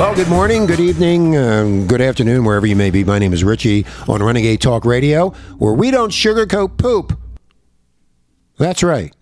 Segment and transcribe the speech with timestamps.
[0.00, 3.04] Well, good morning, good evening, um, good afternoon, wherever you may be.
[3.04, 5.28] My name is Richie on Renegade Talk Radio,
[5.58, 7.20] where we don't sugarcoat poop.
[8.56, 9.14] That's right.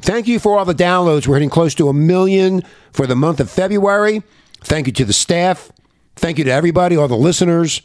[0.00, 1.28] Thank you for all the downloads.
[1.28, 4.24] We're hitting close to a million for the month of February.
[4.62, 5.70] Thank you to the staff.
[6.16, 7.80] Thank you to everybody, all the listeners.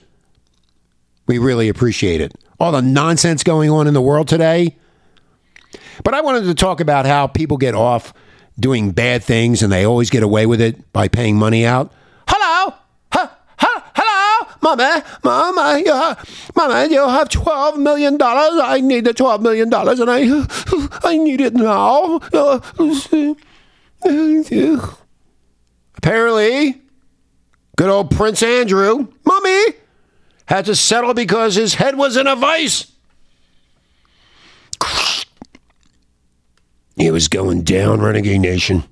[1.28, 2.34] We really appreciate it.
[2.60, 4.76] All the nonsense going on in the world today.
[6.04, 8.16] But I wanted to talk about how people get off
[8.60, 11.94] doing bad things and they always get away with it by paying money out.
[12.32, 12.76] Hello?
[13.12, 14.49] Huh, huh, hello?
[14.62, 15.02] Mama, eh?
[15.24, 18.18] mama, you have, mama, you have $12 million.
[18.22, 22.20] I need the $12 million and I, I need it now.
[25.98, 26.82] Apparently,
[27.78, 29.66] good old Prince Andrew, mommy,
[30.46, 32.92] had to settle because his head was in a vice.
[36.98, 38.84] He was going down, Renegade Nation.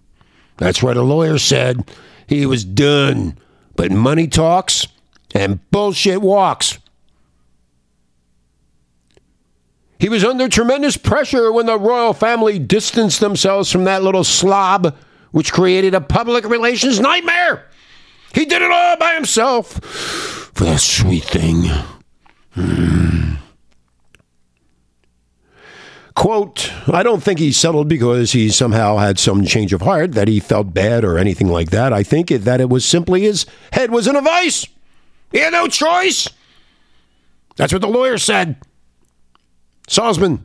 [0.58, 1.90] That's what a lawyer said.
[2.26, 3.38] He was done.
[3.76, 4.88] But money talks
[5.38, 6.80] and bullshit walks.
[10.00, 14.96] He was under tremendous pressure when the royal family distanced themselves from that little slob,
[15.32, 17.66] which created a public relations nightmare.
[18.34, 21.66] He did it all by himself for that sweet thing.
[22.52, 23.36] Hmm.
[26.16, 30.28] Quote, I don't think he settled because he somehow had some change of heart, that
[30.28, 31.94] he felt bad or anything like that.
[31.94, 34.66] I think it, that it was simply his head was in a vice.
[35.32, 36.28] He had no choice.
[37.56, 38.58] That's what the lawyer said.
[39.88, 40.42] Salzman.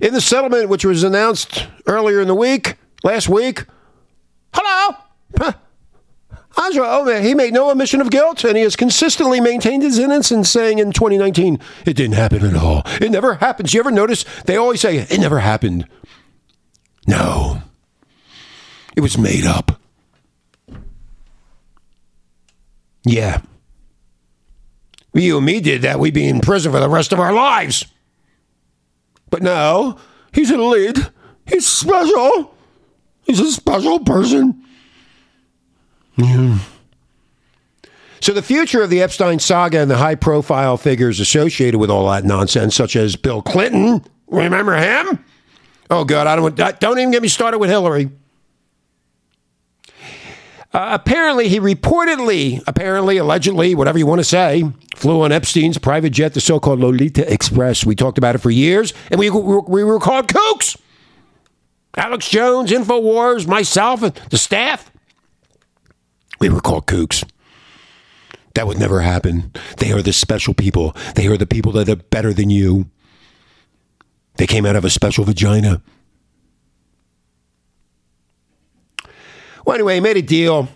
[0.00, 3.64] In the settlement, which was announced earlier in the week, last week,
[4.54, 4.96] hello,
[6.58, 10.50] Andra Omer, he made no admission of guilt, and he has consistently maintained his innocence,
[10.50, 12.82] saying in 2019, it didn't happen at all.
[13.00, 13.72] It never happens.
[13.72, 15.86] You ever notice they always say, it never happened?
[17.06, 17.62] No.
[18.96, 19.81] It was made up.
[23.04, 23.40] Yeah.
[25.14, 27.84] You and me did that, we'd be in prison for the rest of our lives.
[29.30, 29.98] But now,
[30.32, 30.98] he's an elite.
[31.46, 32.54] He's special.
[33.24, 34.62] He's a special person.
[36.16, 36.58] Yeah.
[38.20, 42.08] So, the future of the Epstein saga and the high profile figures associated with all
[42.10, 45.24] that nonsense, such as Bill Clinton, remember him?
[45.90, 48.10] Oh, God, I don't, don't even get me started with Hillary.
[50.72, 54.64] Uh, apparently, he reportedly, apparently, allegedly, whatever you want to say,
[54.96, 57.84] flew on Epstein's private jet, the so called Lolita Express.
[57.84, 60.80] We talked about it for years, and we, we were called kooks.
[61.94, 64.90] Alex Jones, InfoWars, myself, and the staff.
[66.40, 67.22] We were called kooks.
[68.54, 69.52] That would never happen.
[69.76, 70.96] They are the special people.
[71.16, 72.86] They are the people that are better than you.
[74.36, 75.82] They came out of a special vagina.
[79.64, 80.68] Well, anyway, he made a deal,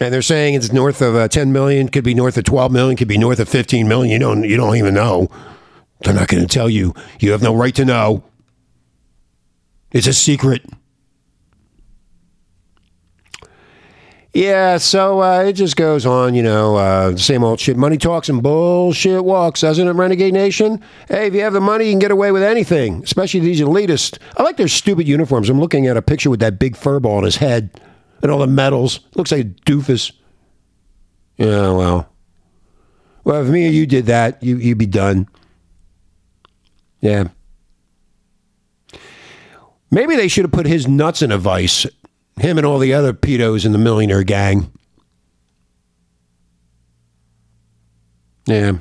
[0.00, 2.96] and they're saying it's north of uh, 10 million, could be north of 12 million,
[2.96, 4.12] could be north of 15 million.
[4.12, 5.28] You don't, you don't even know.
[6.00, 6.94] They're not going to tell you.
[7.20, 8.24] You have no right to know.
[9.92, 10.64] It's a secret.
[14.34, 17.76] Yeah, so uh, it just goes on, you know, uh, same old shit.
[17.76, 20.82] Money talks and bullshit walks, doesn't it, Renegade Nation?
[21.08, 24.18] Hey, if you have the money, you can get away with anything, especially these elitists.
[24.38, 25.50] I like their stupid uniforms.
[25.50, 27.78] I'm looking at a picture with that big fur ball on his head
[28.22, 29.00] and all the medals.
[29.14, 30.12] Looks like a doofus.
[31.36, 32.08] Yeah, well.
[33.24, 35.28] Well, if me or you did that, you, you'd be done.
[37.00, 37.28] Yeah.
[39.90, 41.86] Maybe they should have put his nuts in a vice
[42.40, 44.72] him and all the other pedos in the millionaire gang.
[48.46, 48.78] Yeah.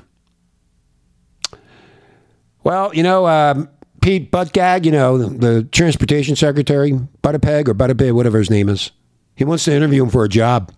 [2.64, 3.70] Well, you know, um,
[4.02, 6.92] Pete Buttigieg, you know, the, the transportation secretary,
[7.24, 8.92] Buttigieg or Buttigieg, whatever his name is,
[9.36, 10.74] he wants to interview him for a job.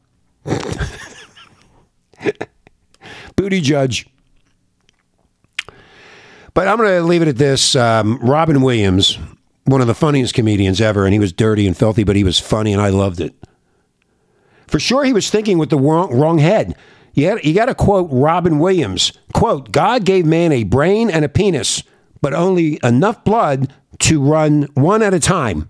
[3.35, 4.07] Booty judge.
[6.53, 7.75] But I'm going to leave it at this.
[7.75, 9.17] Um, Robin Williams,
[9.65, 12.39] one of the funniest comedians ever, and he was dirty and filthy, but he was
[12.39, 13.33] funny, and I loved it.
[14.67, 16.75] For sure, he was thinking with the wrong, wrong head.
[17.13, 19.13] You, you got to quote Robin Williams.
[19.33, 21.83] Quote, God gave man a brain and a penis,
[22.21, 25.69] but only enough blood to run one at a time.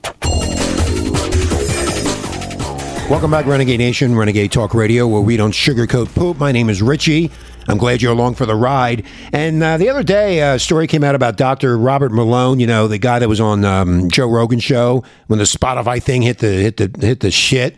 [3.09, 6.37] Welcome back, Renegade Nation, Renegade Talk Radio, where we don't sugarcoat poop.
[6.37, 7.29] My name is Richie.
[7.67, 9.05] I'm glad you're along for the ride.
[9.33, 11.77] And uh, the other day, a story came out about Dr.
[11.77, 12.61] Robert Malone.
[12.61, 16.21] You know, the guy that was on um, Joe Rogan show when the Spotify thing
[16.21, 17.77] hit the hit the hit the shit.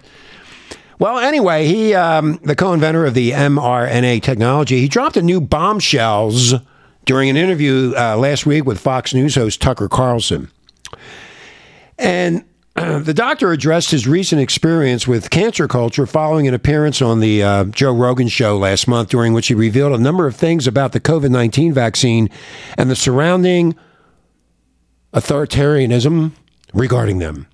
[1.00, 4.80] Well, anyway, he um, the co-inventor of the mRNA technology.
[4.82, 6.54] He dropped a new bombshells
[7.06, 10.52] during an interview uh, last week with Fox News host Tucker Carlson.
[11.98, 17.44] And the doctor addressed his recent experience with cancer culture following an appearance on the
[17.44, 20.92] uh, Joe Rogan show last month, during which he revealed a number of things about
[20.92, 22.32] the COVID 19 vaccine
[22.76, 23.76] and the surrounding
[25.14, 26.32] authoritarianism
[26.74, 27.46] regarding them.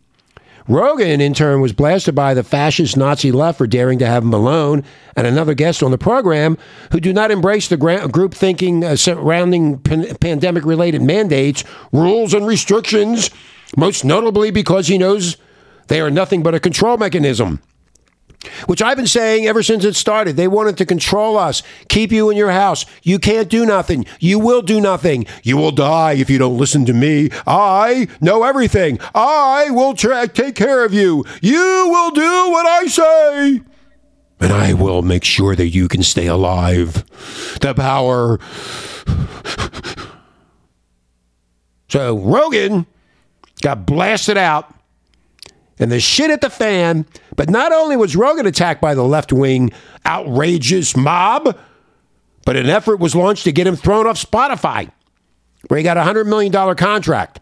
[0.69, 4.85] Rogan, in turn, was blasted by the fascist Nazi left for daring to have Malone
[5.17, 6.57] and another guest on the program
[6.91, 12.47] who do not embrace the group thinking uh, surrounding pan- pandemic related mandates, rules, and
[12.47, 13.31] restrictions
[13.77, 15.37] most notably because he knows
[15.87, 17.61] they are nothing but a control mechanism.
[18.67, 20.37] Which I've been saying ever since it started.
[20.37, 22.85] They wanted to control us, keep you in your house.
[23.03, 24.05] You can't do nothing.
[24.19, 25.25] You will do nothing.
[25.43, 27.31] You will die if you don't listen to me.
[27.45, 28.97] I know everything.
[29.13, 31.25] I will tra- take care of you.
[31.41, 33.61] You will do what I say.
[34.39, 37.03] And I will make sure that you can stay alive.
[37.59, 38.39] The power.
[41.89, 42.85] So, Rogan
[43.61, 44.73] got blasted out,
[45.77, 47.05] and the shit at the fan.
[47.35, 49.71] But not only was Rogan attacked by the left wing
[50.05, 51.57] outrageous mob,
[52.45, 54.91] but an effort was launched to get him thrown off Spotify,
[55.67, 57.39] where he got a $100 million contract.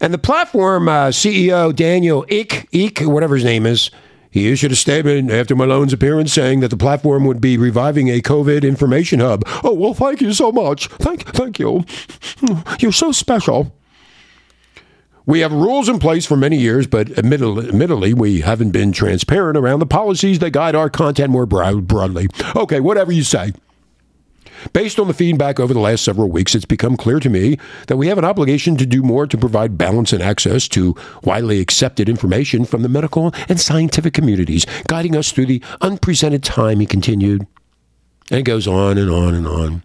[0.00, 3.90] And the platform uh, CEO, Daniel Ek, Ek, whatever his name is,
[4.30, 8.20] he issued a statement after Malone's appearance saying that the platform would be reviving a
[8.20, 9.42] COVID information hub.
[9.64, 10.88] Oh, well, thank you so much.
[10.88, 11.84] Thank, thank you.
[12.78, 13.74] You're so special.
[15.26, 19.56] We have rules in place for many years, but admittedly, admittedly, we haven't been transparent
[19.56, 22.26] around the policies that guide our content more broadly.
[22.56, 23.52] Okay, whatever you say.
[24.72, 27.96] Based on the feedback over the last several weeks, it's become clear to me that
[27.96, 32.08] we have an obligation to do more to provide balance and access to widely accepted
[32.08, 37.46] information from the medical and scientific communities, guiding us through the unprecedented time, he continued.
[38.30, 39.82] And it goes on and on and on.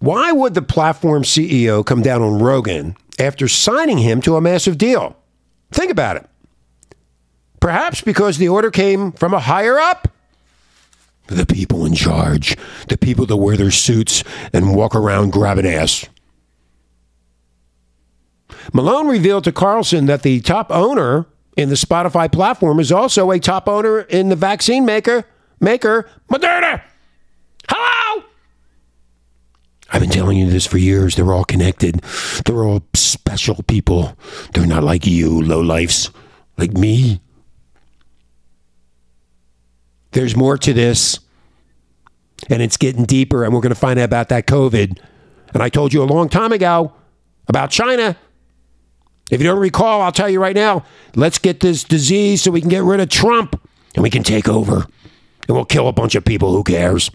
[0.00, 4.78] Why would the platform CEO come down on Rogan after signing him to a massive
[4.78, 5.14] deal?
[5.70, 6.26] Think about it.
[7.60, 10.08] Perhaps because the order came from a higher up?
[11.34, 12.56] The people in charge,
[12.88, 14.22] the people that wear their suits
[14.52, 16.06] and walk around grabbing ass.
[18.72, 23.38] Malone revealed to Carlson that the top owner in the Spotify platform is also a
[23.38, 25.24] top owner in the vaccine maker,
[25.60, 26.82] maker Moderna.
[27.68, 28.24] Hello?
[29.92, 31.16] I've been telling you this for years.
[31.16, 32.02] They're all connected.
[32.44, 34.16] They're all special people.
[34.54, 36.10] They're not like you, low lifes,
[36.56, 37.20] like me.
[40.12, 41.20] There's more to this,
[42.48, 44.98] and it's getting deeper, and we're going to find out about that COVID.
[45.54, 46.92] And I told you a long time ago
[47.48, 48.16] about China.
[49.30, 52.60] If you don't recall, I'll tell you right now let's get this disease so we
[52.60, 53.60] can get rid of Trump
[53.94, 54.86] and we can take over.
[55.48, 56.52] And we'll kill a bunch of people.
[56.52, 57.10] Who cares?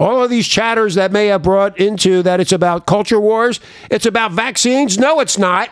[0.00, 3.60] All of these chatters that may have brought into that it's about culture wars,
[3.90, 4.98] it's about vaccines.
[4.98, 5.70] No, it's not.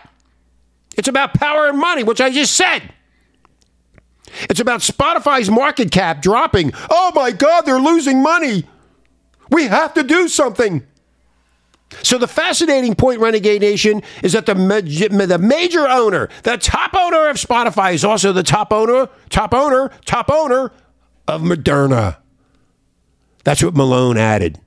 [0.96, 2.82] It's about power and money, which I just said.
[4.48, 6.72] It's about Spotify's market cap dropping.
[6.90, 8.64] Oh my God, they're losing money.
[9.50, 10.86] We have to do something.
[12.02, 17.28] So the fascinating point, Renegade Nation, is that the, the major owner, the top owner
[17.28, 20.72] of Spotify, is also the top owner, top owner, top owner
[21.28, 22.16] of Moderna.
[23.44, 24.58] That's what Malone added.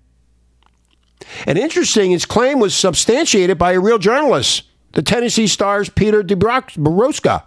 [1.47, 7.43] And interesting, his claim was substantiated by a real journalist the Tennessee Stars' Peter DeBroska.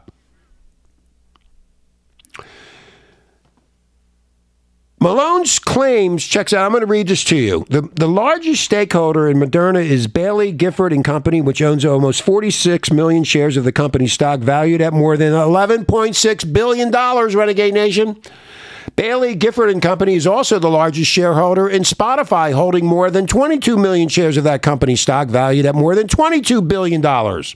[5.00, 6.64] Malone's claims checks out.
[6.64, 7.64] I'm going to read this to you.
[7.70, 12.90] The, the largest stakeholder in Moderna is Baillie Gifford and Company, which owns almost 46
[12.90, 17.36] million shares of the company's stock, valued at more than 11.6 billion dollars.
[17.36, 18.20] Renegade Nation.
[18.98, 23.76] Baillie Gifford and Company is also the largest shareholder in Spotify, holding more than 22
[23.76, 27.54] million shares of that company's stock, valued at more than 22 billion dollars.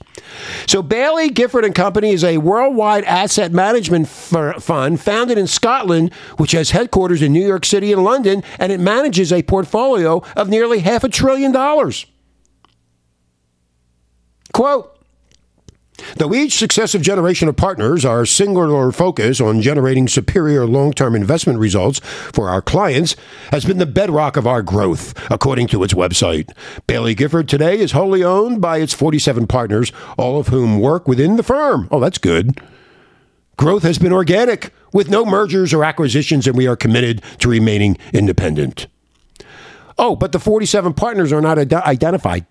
[0.67, 6.53] So Baillie Gifford and Company is a worldwide asset management fund founded in Scotland, which
[6.53, 10.79] has headquarters in New York City and London, and it manages a portfolio of nearly
[10.79, 12.05] half a trillion dollars.
[14.53, 14.92] Quote.
[16.17, 21.99] Though each successive generation of partners are singular focus on generating superior long-term investment results
[22.33, 23.15] for our clients
[23.51, 26.51] has been the bedrock of our growth, according to its website.
[26.87, 31.35] Baillie Gifford today is wholly owned by its 47 partners, all of whom work within
[31.35, 31.87] the firm.
[31.91, 32.59] Oh, that's good.
[33.57, 37.97] Growth has been organic, with no mergers or acquisitions, and we are committed to remaining
[38.13, 38.87] independent.
[39.97, 42.45] Oh, but the 47 partners are not ad- identified.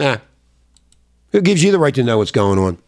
[0.00, 0.20] Ah,
[1.34, 2.78] who gives you the right to know what's going on?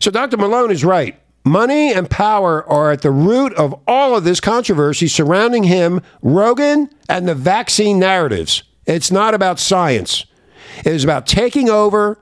[0.00, 0.36] So Dr.
[0.36, 1.18] Malone is right.
[1.46, 6.90] Money and power are at the root of all of this controversy surrounding him, Rogan,
[7.08, 8.64] and the vaccine narratives.
[8.84, 10.26] It's not about science.
[10.80, 12.18] It is about taking over,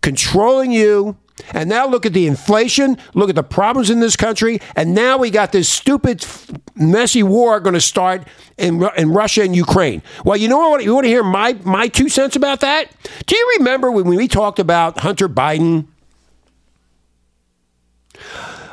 [0.00, 1.16] controlling you,
[1.52, 5.18] and now look at the inflation, look at the problems in this country, and now
[5.18, 6.24] we got this stupid,
[6.74, 8.26] messy war going to start
[8.58, 10.02] in, in Russia and Ukraine.
[10.24, 10.84] Well, you know what?
[10.84, 12.90] You want to hear my, my two cents about that?
[13.26, 15.86] Do you remember when we talked about Hunter Biden?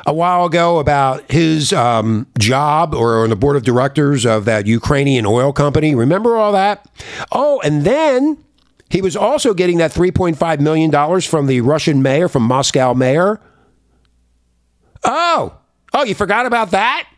[0.06, 4.66] a while ago about his um, job or on the board of directors of that
[4.66, 5.94] Ukrainian oil company.
[5.94, 6.88] Remember all that?
[7.30, 8.42] Oh, and then
[8.90, 13.40] he was also getting that $3.5 million from the Russian mayor, from Moscow mayor.
[15.04, 15.56] Oh,
[15.94, 17.08] oh, you forgot about that?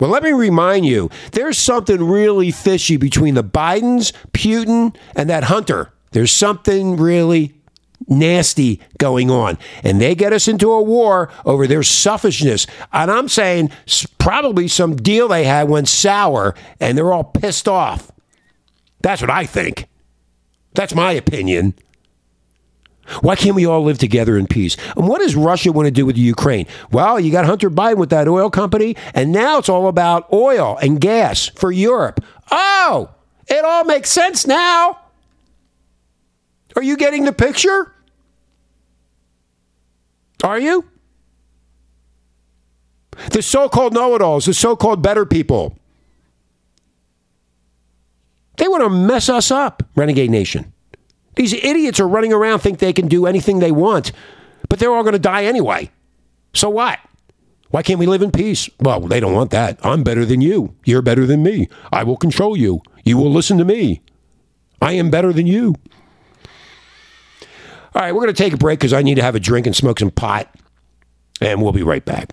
[0.00, 5.44] Well, let me remind you there's something really fishy between the Bidens, Putin, and that
[5.44, 5.92] Hunter.
[6.10, 7.54] There's something really
[8.08, 9.58] nasty going on.
[9.84, 12.66] And they get us into a war over their selfishness.
[12.92, 13.70] And I'm saying
[14.18, 18.10] probably some deal they had went sour and they're all pissed off.
[19.02, 19.88] That's what I think.
[20.74, 21.74] That's my opinion.
[23.20, 24.76] Why can't we all live together in peace?
[24.96, 26.66] And what does Russia want to do with Ukraine?
[26.92, 30.78] Well, you got Hunter Biden with that oil company, and now it's all about oil
[30.80, 32.24] and gas for Europe.
[32.50, 33.10] Oh,
[33.48, 34.98] it all makes sense now.
[36.76, 37.92] Are you getting the picture?
[40.42, 40.84] Are you?
[43.30, 45.76] The so called know it alls, the so called better people,
[48.56, 50.72] they want to mess us up, Renegade Nation.
[51.34, 54.12] These idiots are running around, think they can do anything they want,
[54.68, 55.90] but they're all going to die anyway.
[56.52, 56.98] So what?
[57.70, 58.68] Why can't we live in peace?
[58.80, 59.78] Well, they don't want that.
[59.82, 60.76] I'm better than you.
[60.84, 61.68] You're better than me.
[61.90, 62.82] I will control you.
[63.02, 64.02] You will listen to me.
[64.82, 65.74] I am better than you.
[67.94, 69.66] All right, we're going to take a break because I need to have a drink
[69.66, 70.54] and smoke some pot,
[71.40, 72.32] and we'll be right back.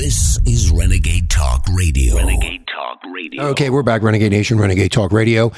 [0.00, 2.16] This is Renegade Talk Radio.
[2.16, 3.42] Renegade Talk Radio.
[3.48, 5.52] Okay, we're back, Renegade Nation, Renegade Talk Radio.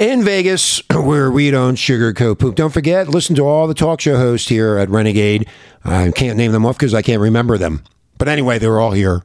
[0.00, 2.56] In Vegas, where we don't sugarcoat poop.
[2.56, 5.46] Don't forget, listen to all the talk show hosts here at Renegade.
[5.84, 7.84] I can't name them off because I can't remember them.
[8.18, 9.22] But anyway, they're all here.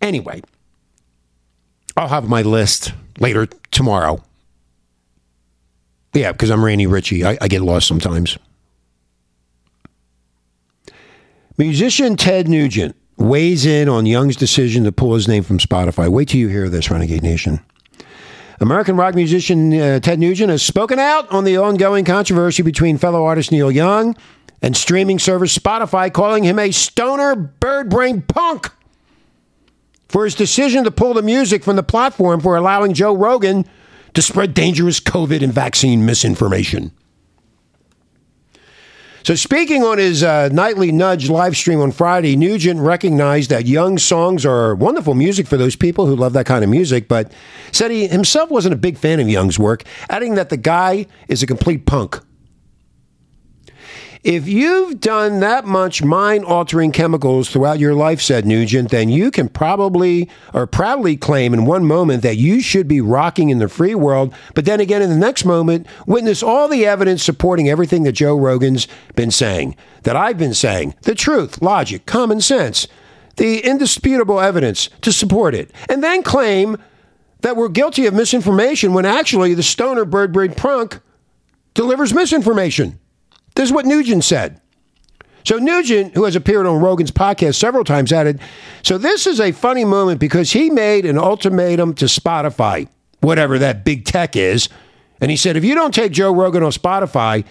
[0.00, 0.40] Anyway,
[1.94, 4.24] I'll have my list later tomorrow.
[6.14, 7.22] Yeah, because I'm Randy Ritchie.
[7.22, 8.38] I, I get lost sometimes.
[11.60, 16.08] Musician Ted Nugent weighs in on Young's decision to pull his name from Spotify.
[16.08, 17.60] Wait till you hear this, Renegade Nation.
[18.60, 23.26] American rock musician uh, Ted Nugent has spoken out on the ongoing controversy between fellow
[23.26, 24.16] artist Neil Young
[24.62, 28.70] and streaming service Spotify, calling him a stoner bird brain punk
[30.08, 33.66] for his decision to pull the music from the platform for allowing Joe Rogan
[34.14, 36.92] to spread dangerous COVID and vaccine misinformation.
[39.22, 44.02] So, speaking on his uh, nightly Nuge live stream on Friday, Nugent recognized that Young's
[44.02, 47.30] songs are wonderful music for those people who love that kind of music, but
[47.70, 51.42] said he himself wasn't a big fan of Young's work, adding that the guy is
[51.42, 52.20] a complete punk.
[54.22, 59.30] If you've done that much mind altering chemicals throughout your life, said Nugent, then you
[59.30, 63.68] can probably or proudly claim in one moment that you should be rocking in the
[63.68, 68.02] free world, but then again in the next moment, witness all the evidence supporting everything
[68.02, 68.86] that Joe Rogan's
[69.16, 72.86] been saying, that I've been saying, the truth, logic, common sense,
[73.36, 76.76] the indisputable evidence to support it, and then claim
[77.40, 81.00] that we're guilty of misinformation when actually the stoner bird brain prunk
[81.72, 82.99] delivers misinformation.
[83.60, 84.58] This is what Nugent said.
[85.44, 88.40] So Nugent, who has appeared on Rogan's podcast several times, added,
[88.82, 92.88] "So this is a funny moment because he made an ultimatum to Spotify,
[93.20, 94.70] whatever that big tech is,
[95.20, 97.44] and he said if you don't take Joe Rogan off Spotify."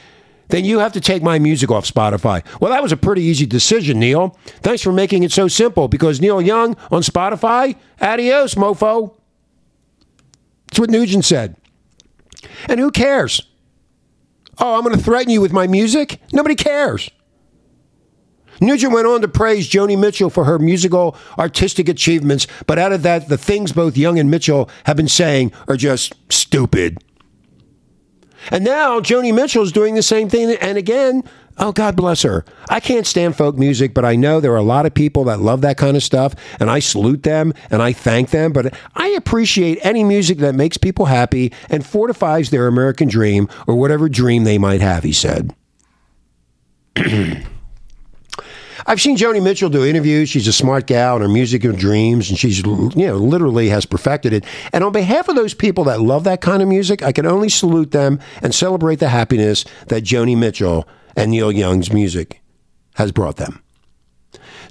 [0.47, 2.41] Then you have to take my music off Spotify.
[2.59, 4.35] Well, that was a pretty easy decision, Neil.
[4.63, 9.11] Thanks for making it so simple because Neil Young on Spotify, adios, mofo.
[10.69, 11.55] That's what Nugent said.
[12.67, 13.43] And who cares?
[14.59, 16.19] Oh, I'm going to threaten you with my music?
[16.33, 17.09] Nobody cares.
[18.61, 23.03] Nugent went on to praise Joni Mitchell for her musical artistic achievements, but out of
[23.03, 27.01] that, the things both Young and Mitchell have been saying are just stupid.
[28.51, 30.51] And now Joni Mitchell is doing the same thing.
[30.61, 31.23] And again,
[31.59, 32.45] oh, God bless her.
[32.69, 35.39] I can't stand folk music, but I know there are a lot of people that
[35.39, 36.35] love that kind of stuff.
[36.59, 38.51] And I salute them and I thank them.
[38.53, 43.75] But I appreciate any music that makes people happy and fortifies their American dream or
[43.75, 45.55] whatever dream they might have, he said.
[48.85, 50.29] I've seen Joni Mitchell do interviews.
[50.29, 53.85] She's a smart gal and her music of dreams, and she's you know literally has
[53.85, 54.45] perfected it.
[54.73, 57.49] And on behalf of those people that love that kind of music, I can only
[57.49, 60.87] salute them and celebrate the happiness that Joni Mitchell
[61.19, 62.41] and Neil Young's music
[62.95, 63.61] has brought them.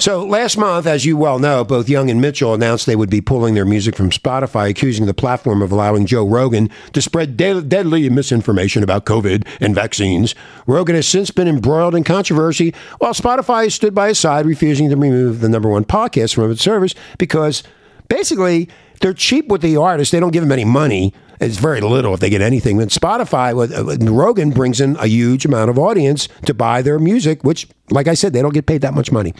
[0.00, 3.20] So last month, as you well know, both Young and Mitchell announced they would be
[3.20, 7.62] pulling their music from Spotify, accusing the platform of allowing Joe Rogan to spread de-
[7.62, 10.36] deadly misinformation about COVID and vaccines.
[10.68, 14.96] Rogan has since been embroiled in controversy, while Spotify stood by his side, refusing to
[14.96, 17.64] remove the number one podcast from its service because
[18.08, 18.68] basically
[19.00, 20.12] they're cheap with the artists.
[20.12, 21.12] They don't give them any money.
[21.40, 22.78] It's very little if they get anything.
[22.78, 26.98] But Spotify, with, uh, Rogan brings in a huge amount of audience to buy their
[26.98, 29.34] music, which, like I said, they don't get paid that much money.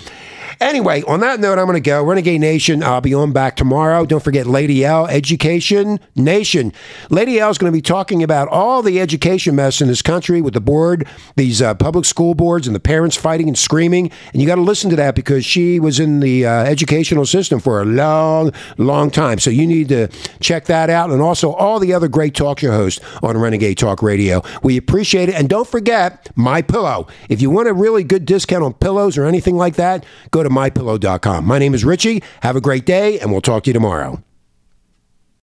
[0.61, 2.03] Anyway, on that note, I'm going to go.
[2.03, 4.05] Renegade Nation, I'll be on back tomorrow.
[4.05, 6.73] Don't forget Lady L, Education Nation.
[7.11, 10.41] Lady L is going to be talking about all the education mess in this country
[10.41, 14.11] with the board, these uh, public school boards, and the parents fighting and screaming.
[14.33, 17.61] And you got to listen to that because she was in the uh, educational system
[17.61, 19.39] for a long, long time.
[19.39, 20.09] So you need to
[20.41, 21.11] check that out.
[21.11, 24.43] And also all the other great talk show hosts on Renegade Talk Radio.
[24.65, 25.37] We appreciate it.
[25.37, 27.07] And don't forget My Pillow.
[27.29, 30.49] If you want a really good discount on pillows or anything like that, go to
[30.49, 31.45] mypillow.com.
[31.45, 32.23] My name is Richie.
[32.43, 34.23] Have a great day, and we'll talk to you tomorrow.